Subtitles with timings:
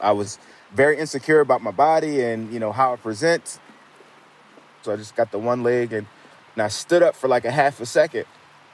[0.00, 0.38] I was
[0.72, 3.58] very insecure about my body and, you know, how I present.
[4.82, 6.06] So I just got the one leg and,
[6.54, 8.26] and I stood up for like a half a second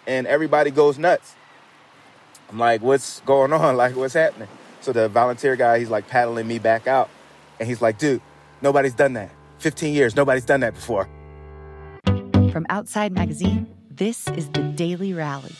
[0.06, 1.34] and everybody goes nuts.
[2.50, 3.76] I'm like, what's going on?
[3.82, 4.48] Like, what's happening?
[4.80, 7.08] So the volunteer guy, he's like paddling me back out.
[7.58, 8.20] And he's like, dude,
[8.60, 9.30] nobody's done that.
[9.58, 11.08] 15 years, nobody's done that before.
[12.04, 15.54] From Outside Magazine, this is the Daily Rally.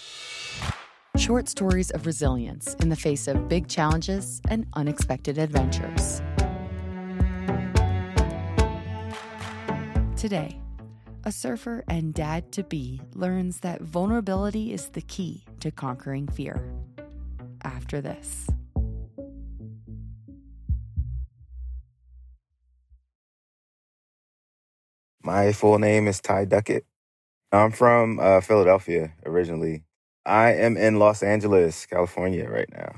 [1.19, 6.23] Short stories of resilience in the face of big challenges and unexpected adventures.
[10.17, 10.59] Today,
[11.25, 16.73] a surfer and dad to be learns that vulnerability is the key to conquering fear.
[17.63, 18.49] After this.
[25.23, 26.87] My full name is Ty Duckett.
[27.53, 29.85] I'm from uh, Philadelphia originally.
[30.25, 32.95] I am in Los Angeles, California right now.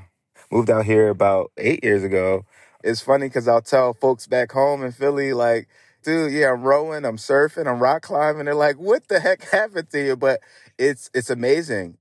[0.51, 2.45] Moved out here about eight years ago.
[2.83, 5.69] It's funny because I'll tell folks back home in Philly, like,
[6.03, 8.45] dude, yeah, I'm rowing, I'm surfing, I'm rock climbing.
[8.45, 10.17] They're like, what the heck happened to you?
[10.17, 10.41] But
[10.79, 11.97] it's it's amazing.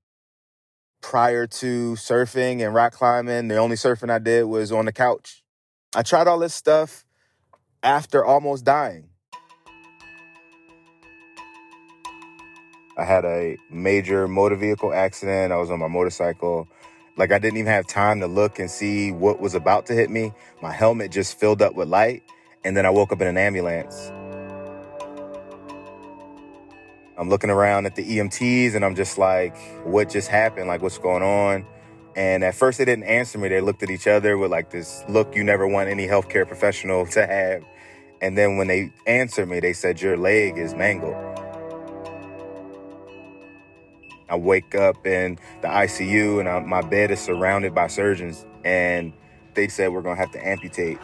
[1.00, 5.42] Prior to surfing and rock climbing, the only surfing I did was on the couch.
[5.94, 7.04] I tried all this stuff
[7.82, 9.10] after almost dying.
[12.96, 15.52] I had a major motor vehicle accident.
[15.52, 16.68] I was on my motorcycle.
[17.16, 20.10] Like I didn't even have time to look and see what was about to hit
[20.10, 20.32] me.
[20.62, 22.22] My helmet just filled up with light,
[22.64, 24.12] and then I woke up in an ambulance.
[27.16, 30.66] I'm looking around at the EMTs and I'm just like, what just happened?
[30.66, 31.64] Like, what's going on?
[32.16, 33.48] And at first, they didn't answer me.
[33.48, 37.06] They looked at each other with like this look you never want any healthcare professional
[37.12, 37.64] to have.
[38.20, 41.33] And then when they answered me, they said, Your leg is mangled.
[44.28, 49.12] I wake up in the ICU and I, my bed is surrounded by surgeons, and
[49.54, 50.98] they said we're gonna have to amputate.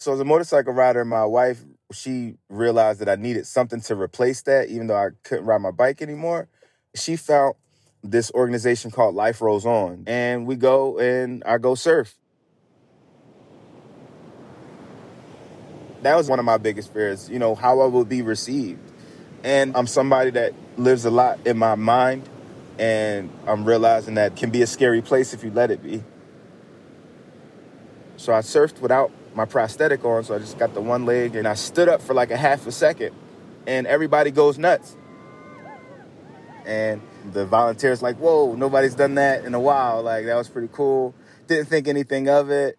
[0.00, 4.42] So as a motorcycle rider, my wife, she realized that I needed something to replace
[4.42, 6.48] that, even though I couldn't ride my bike anymore.
[6.94, 7.54] She found
[8.02, 12.14] this organization called Life Rolls On, and we go and I go surf.
[16.02, 18.80] That was one of my biggest fears, you know, how I would be received.
[19.44, 22.28] And I'm somebody that lives a lot in my mind,
[22.78, 26.02] and I'm realizing that can be a scary place if you let it be.
[28.16, 31.48] So I surfed without my prosthetic on, so I just got the one leg, and
[31.48, 33.14] I stood up for like a half a second,
[33.66, 34.96] and everybody goes nuts.
[36.66, 37.00] And
[37.32, 40.02] the volunteers like, whoa, nobody's done that in a while.
[40.02, 41.14] Like that was pretty cool.
[41.46, 42.78] Didn't think anything of it.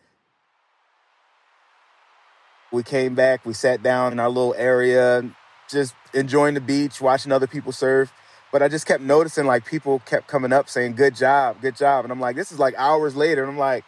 [2.72, 5.24] We came back, we sat down in our little area,
[5.70, 8.12] just enjoying the beach, watching other people surf.
[8.52, 12.06] But I just kept noticing like people kept coming up saying, Good job, good job.
[12.06, 13.44] And I'm like, this is like hours later.
[13.44, 13.84] And I'm like,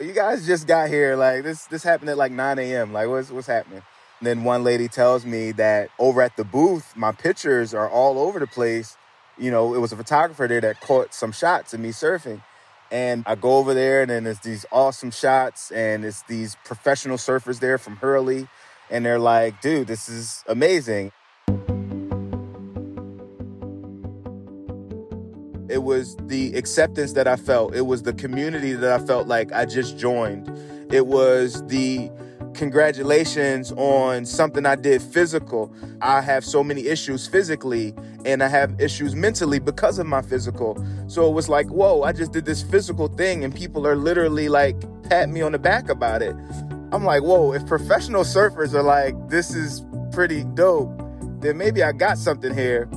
[0.00, 1.16] you guys just got here.
[1.16, 2.92] Like this this happened at like 9 a.m.
[2.92, 3.82] Like what's what's happening?
[4.20, 8.18] And then one lady tells me that over at the booth, my pictures are all
[8.18, 8.96] over the place
[9.38, 12.42] you know, it was a photographer there that caught some shots of me surfing.
[12.90, 17.16] And I go over there, and then there's these awesome shots, and it's these professional
[17.16, 18.48] surfers there from Hurley.
[18.90, 21.12] And they're like, dude, this is amazing.
[25.70, 27.74] It was the acceptance that I felt.
[27.74, 30.50] It was the community that I felt like I just joined.
[30.92, 32.10] It was the
[32.54, 35.74] congratulations on something I did physical.
[36.00, 40.84] I have so many issues physically and I have issues mentally because of my physical.
[41.08, 44.48] So it was like, whoa, I just did this physical thing and people are literally
[44.48, 44.76] like
[45.08, 46.36] pat me on the back about it.
[46.92, 50.90] I'm like, whoa, if professional surfers are like, this is pretty dope,
[51.40, 52.88] then maybe I got something here.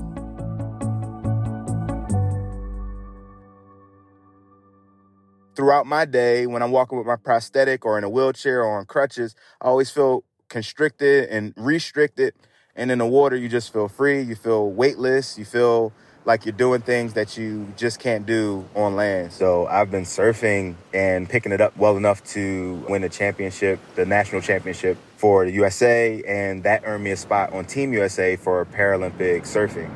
[5.55, 8.85] Throughout my day when I'm walking with my prosthetic or in a wheelchair or on
[8.85, 12.33] crutches, I always feel constricted and restricted.
[12.75, 15.93] And in the water, you just feel free, you feel weightless, you feel
[16.25, 19.31] like you're doing things that you just can't do on land.
[19.31, 24.05] So I've been surfing and picking it up well enough to win the championship, the
[24.05, 28.65] national championship for the USA, and that earned me a spot on Team USA for
[28.65, 29.91] Paralympic surfing.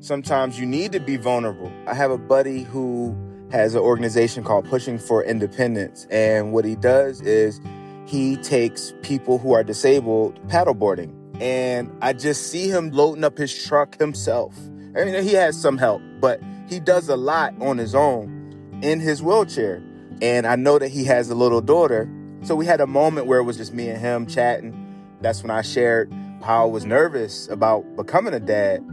[0.00, 1.70] Sometimes you need to be vulnerable.
[1.86, 3.16] I have a buddy who
[3.52, 6.06] has an organization called Pushing for Independence.
[6.10, 7.60] And what he does is
[8.06, 11.14] he takes people who are disabled paddleboarding.
[11.40, 14.56] And I just see him loading up his truck himself.
[14.96, 19.00] I mean, he has some help, but he does a lot on his own in
[19.00, 19.82] his wheelchair.
[20.22, 22.08] And I know that he has a little daughter.
[22.42, 24.76] So we had a moment where it was just me and him chatting.
[25.20, 26.12] That's when I shared
[26.42, 28.84] how I was nervous about becoming a dad.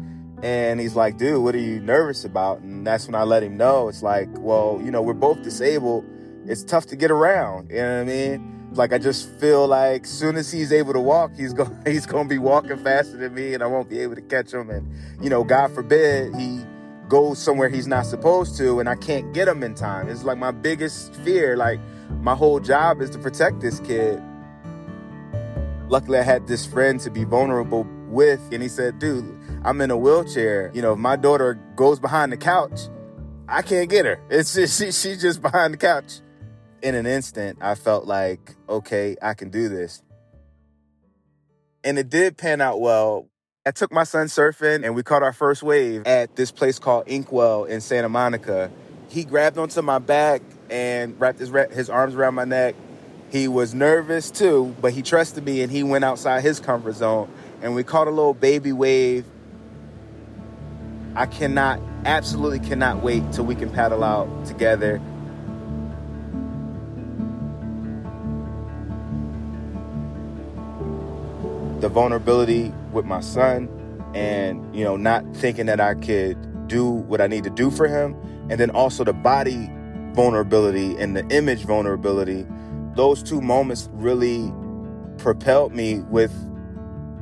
[0.44, 2.60] And he's like, dude, what are you nervous about?
[2.60, 3.88] And that's when I let him know.
[3.88, 6.06] It's like, well, you know, we're both disabled.
[6.46, 7.70] It's tough to get around.
[7.72, 8.70] You know what I mean?
[8.74, 12.24] Like I just feel like soon as he's able to walk, he's going he's to
[12.26, 14.70] be walking faster than me, and I won't be able to catch him.
[14.70, 14.92] And
[15.24, 16.64] you know, God forbid he
[17.08, 20.10] goes somewhere he's not supposed to, and I can't get him in time.
[20.10, 21.58] It's like my biggest fear.
[21.58, 21.80] Like
[22.22, 24.22] my whole job is to protect this kid.
[25.90, 29.92] Luckily, I had this friend to be vulnerable with, and he said, "Dude, I'm in
[29.92, 30.72] a wheelchair.
[30.74, 32.80] You know, if my daughter goes behind the couch,
[33.48, 34.20] I can't get her.
[34.30, 36.22] It's just, she, she's just behind the couch."
[36.82, 40.02] in an instant, I felt like, okay, I can do this.
[41.84, 43.28] And it did pan out well.
[43.66, 47.08] I took my son surfing and we caught our first wave at this place called
[47.08, 48.72] Inkwell in Santa Monica.
[49.10, 52.76] He grabbed onto my back and wrapped his, his arms around my neck.
[53.30, 57.30] He was nervous too, but he trusted me and he went outside his comfort zone.
[57.62, 59.26] And we caught a little baby wave.
[61.18, 65.02] I cannot, absolutely cannot wait till we can paddle out together.
[71.80, 73.68] The vulnerability with my son
[74.14, 77.88] and you know not thinking that I could do what I need to do for
[77.88, 78.16] him.
[78.52, 79.72] And then also the body
[80.12, 82.46] vulnerability and the image vulnerability.
[82.96, 84.54] Those two moments really
[85.18, 86.32] propelled me with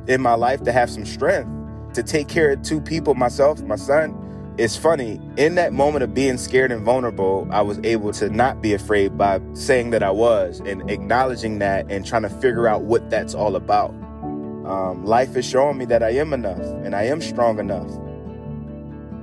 [0.06, 1.55] in my life to have some strength
[1.96, 4.22] to take care of two people myself my son
[4.58, 8.62] it's funny in that moment of being scared and vulnerable i was able to not
[8.62, 12.82] be afraid by saying that i was and acknowledging that and trying to figure out
[12.82, 13.92] what that's all about
[14.66, 17.88] um, life is showing me that I am enough and I am strong enough.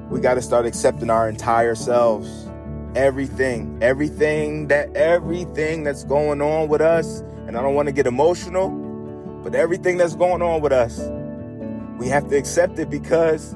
[0.09, 2.47] We got to start accepting our entire selves.
[2.95, 7.19] Everything, everything that, everything that's going on with us.
[7.45, 8.69] And I don't want to get emotional,
[9.43, 10.99] but everything that's going on with us,
[11.97, 13.55] we have to accept it because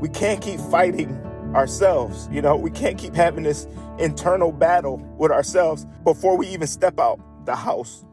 [0.00, 1.10] we can't keep fighting
[1.54, 2.28] ourselves.
[2.30, 3.66] You know, we can't keep having this
[3.98, 8.04] internal battle with ourselves before we even step out the house.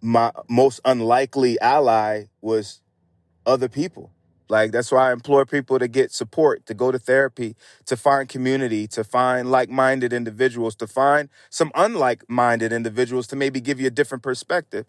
[0.00, 2.80] my most unlikely ally was
[3.46, 4.12] other people.
[4.50, 7.56] Like that's why I implore people to get support, to go to therapy,
[7.86, 13.80] to find community, to find like-minded individuals, to find some unlike-minded individuals to maybe give
[13.80, 14.86] you a different perspective.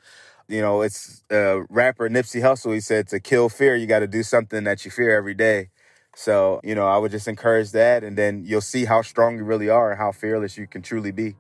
[0.48, 2.74] You know, it's uh, rapper Nipsey Hussle.
[2.74, 5.70] He said, "To kill fear, you got to do something that you fear every day."
[6.16, 9.46] So, you know, I would just encourage that, and then you'll see how strong you
[9.46, 11.38] really are and how fearless you can truly be.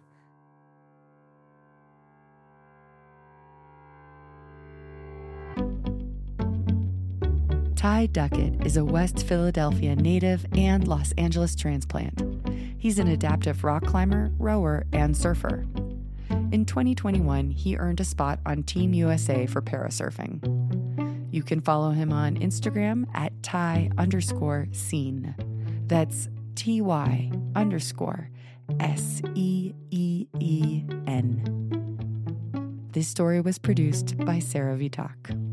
[7.81, 12.21] Ty Duckett is a West Philadelphia native and Los Angeles transplant.
[12.77, 15.65] He's an adaptive rock climber, rower, and surfer.
[16.51, 21.33] In 2021, he earned a spot on Team USA for parasurfing.
[21.33, 25.33] You can follow him on Instagram at Ty underscore scene.
[25.87, 28.29] That's T Y underscore
[28.79, 32.89] S E E E N.
[32.91, 35.50] This story was produced by Sarah Vitak.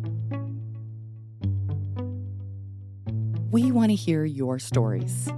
[3.51, 5.33] We want to hear your stories.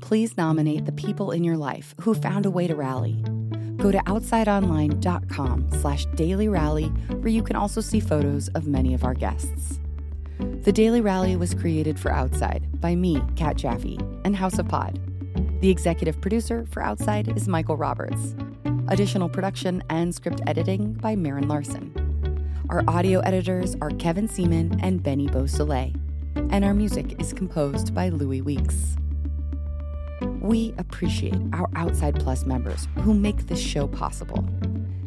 [0.00, 3.22] Please nominate the people in your life who found a way to rally.
[3.76, 9.04] Go to outsideonline.com slash daily rally, where you can also see photos of many of
[9.04, 9.78] our guests.
[10.38, 14.98] The Daily Rally was created for Outside by me, Kat Jaffee, and House of Pod.
[15.60, 18.34] The executive producer for Outside is Michael Roberts.
[18.88, 21.92] Additional production and script editing by Marin Larson.
[22.70, 25.92] Our audio editors are Kevin Seaman and Benny Beausoleil
[26.50, 28.96] and our music is composed by Louis Weeks.
[30.40, 34.44] We appreciate our Outside Plus members who make this show possible.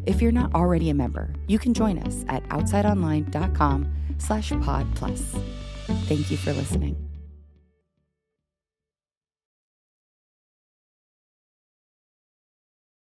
[0.06, 5.20] If you're not already a member, you can join us at outsideonline.com slash pod plus.
[6.06, 7.13] Thank you for listening.